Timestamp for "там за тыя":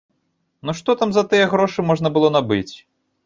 1.01-1.45